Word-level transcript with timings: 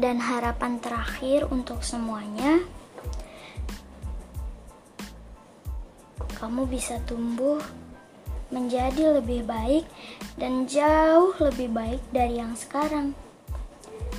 dan 0.00 0.16
harapan 0.16 0.80
terakhir 0.80 1.44
untuk 1.52 1.84
semuanya 1.84 2.64
kamu 6.40 6.64
bisa 6.64 6.96
tumbuh 7.04 7.60
menjadi 8.48 9.20
lebih 9.20 9.44
baik 9.44 9.84
dan 10.40 10.64
jauh 10.64 11.36
lebih 11.36 11.68
baik 11.68 12.02
dari 12.10 12.40
yang 12.40 12.56
sekarang. 12.56 13.12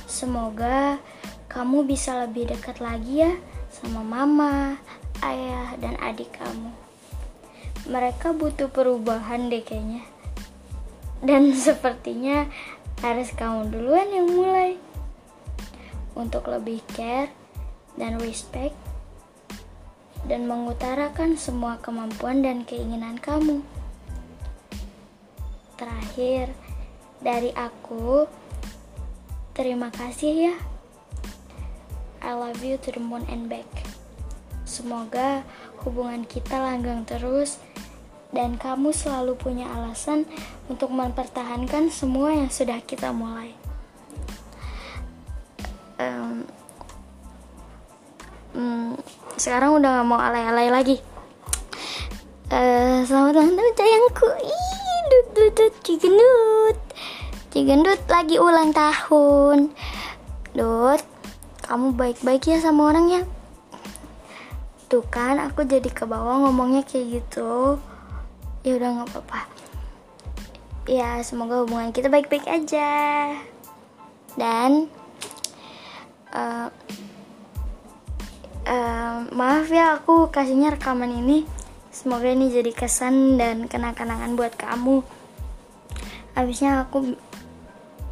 Semoga 0.05 1.01
kamu 1.49 1.83
bisa 1.89 2.15
lebih 2.21 2.53
dekat 2.53 2.77
lagi 2.77 3.25
ya 3.25 3.33
sama 3.73 4.05
mama, 4.05 4.77
ayah, 5.25 5.73
dan 5.81 5.97
adik 5.97 6.29
kamu. 6.37 6.71
Mereka 7.89 8.37
butuh 8.37 8.69
perubahan 8.69 9.49
deh 9.49 9.65
kayaknya. 9.65 10.05
Dan 11.25 11.51
sepertinya 11.57 12.45
harus 13.01 13.33
kamu 13.33 13.73
duluan 13.73 14.07
yang 14.13 14.29
mulai. 14.29 14.90
Untuk 16.17 16.47
lebih 16.51 16.83
care 16.91 17.31
dan 17.95 18.19
respect 18.19 18.75
dan 20.25 20.45
mengutarakan 20.45 21.33
semua 21.37 21.81
kemampuan 21.81 22.45
dan 22.45 22.61
keinginan 22.67 23.17
kamu. 23.17 23.65
Terakhir, 25.77 26.53
dari 27.21 27.49
aku, 27.57 28.29
terima 29.57 29.89
kasih 29.89 30.51
ya. 30.51 30.55
I 32.21 32.37
love 32.37 32.61
you 32.61 32.77
to 32.85 32.93
the 32.93 33.01
moon 33.01 33.25
and 33.33 33.49
back. 33.49 33.65
Semoga 34.61 35.41
hubungan 35.81 36.23
kita 36.29 36.61
langgang 36.61 37.01
terus 37.03 37.57
dan 38.29 38.55
kamu 38.61 38.93
selalu 38.93 39.35
punya 39.35 39.67
alasan 39.73 40.29
untuk 40.71 40.93
mempertahankan 40.93 41.89
semua 41.89 42.31
yang 42.31 42.47
sudah 42.53 42.79
kita 42.85 43.09
mulai. 43.11 43.60
Sekarang 49.41 49.81
udah 49.81 49.89
gak 49.89 50.05
mau 50.05 50.21
alay-alay 50.21 50.69
lagi. 50.69 51.01
Uh, 52.53 53.01
selamat 53.09 53.41
ulang 53.41 53.57
tahun 53.57 53.73
sayangku. 53.73 54.27
Ih, 54.37 54.99
dut 55.09 55.27
dut 55.33 55.51
dut 55.57 55.73
cigendut. 55.81 56.77
Cigendut 57.49 58.01
lagi 58.05 58.37
ulang 58.37 58.69
tahun. 58.69 59.73
Dut, 60.53 61.01
kamu 61.65 61.97
baik-baik 61.97 62.53
ya 62.53 62.61
sama 62.61 62.93
orangnya. 62.93 63.25
Tuh 64.85 65.01
kan, 65.09 65.41
aku 65.41 65.65
jadi 65.65 65.89
ke 65.89 66.05
bawah 66.05 66.45
ngomongnya 66.45 66.85
kayak 66.85 67.25
gitu. 67.25 67.81
Ya 68.61 68.77
udah 68.77 68.89
nggak 68.93 69.09
apa-apa. 69.09 69.41
Ya, 70.85 71.17
semoga 71.25 71.65
hubungan 71.65 71.89
kita 71.89 72.13
baik-baik 72.13 72.45
aja. 72.45 72.91
Dan 74.37 74.85
ya 79.81 79.97
aku 79.97 80.29
kasihnya 80.29 80.77
rekaman 80.77 81.09
ini. 81.09 81.41
Semoga 81.89 82.29
ini 82.29 82.53
jadi 82.53 82.69
kesan 82.69 83.41
dan 83.41 83.65
kenang-kenangan 83.65 84.37
buat 84.37 84.53
kamu. 84.53 85.01
Habisnya 86.37 86.85
aku 86.85 87.17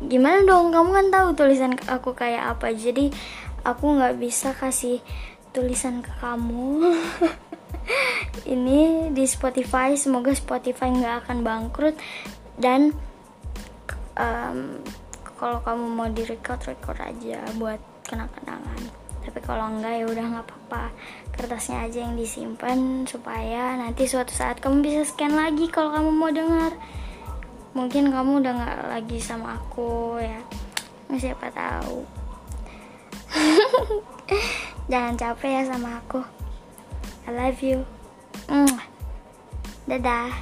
gimana 0.01 0.41
dong? 0.41 0.73
Kamu 0.73 0.89
kan 0.89 1.07
tahu 1.13 1.27
tulisan 1.37 1.77
aku 1.85 2.17
kayak 2.17 2.57
apa 2.57 2.73
jadi 2.73 3.13
aku 3.61 3.85
nggak 4.01 4.17
bisa 4.17 4.57
kasih 4.57 4.97
tulisan 5.53 6.01
ke 6.01 6.09
kamu. 6.17 6.89
Ini 8.57 9.13
di 9.13 9.25
Spotify 9.29 9.93
semoga 9.93 10.33
Spotify 10.33 10.89
nggak 10.89 11.15
akan 11.25 11.37
bangkrut. 11.45 11.95
Dan 12.57 12.97
um, 14.17 14.81
kalau 15.37 15.61
kamu 15.61 15.85
mau 15.85 16.09
di 16.09 16.25
record 16.25 16.65
record 16.65 16.97
aja 16.97 17.45
buat 17.61 17.79
kenang-kenangan 18.09 19.08
tapi 19.29 19.45
kalau 19.45 19.69
enggak 19.69 20.01
ya 20.01 20.05
udah 20.09 20.25
nggak 20.25 20.45
apa-apa. 20.49 20.89
Kertasnya 21.37 21.85
aja 21.85 22.01
yang 22.01 22.17
disimpan 22.17 23.05
supaya 23.05 23.77
nanti 23.77 24.09
suatu 24.09 24.33
saat 24.33 24.57
kamu 24.57 24.81
bisa 24.81 25.05
scan 25.05 25.37
lagi 25.37 25.69
kalau 25.69 25.93
kamu 25.93 26.09
mau 26.09 26.33
dengar. 26.33 26.73
Mungkin 27.77 28.09
kamu 28.09 28.41
udah 28.41 28.53
nggak 28.57 28.77
lagi 28.89 29.21
sama 29.21 29.61
aku 29.61 30.17
ya. 30.17 30.41
Siapa 31.13 31.53
tahu. 31.53 32.01
Jangan 34.91 35.13
capek 35.13 35.61
ya 35.61 35.63
sama 35.69 36.01
aku. 36.01 36.25
I 37.23 37.29
love 37.29 37.61
you. 37.61 37.85
Dadah 39.85 40.33